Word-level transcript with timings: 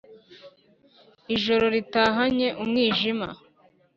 Ijoro 1.35 1.65
ritahanye 1.75 2.47
umwijima 2.63 3.27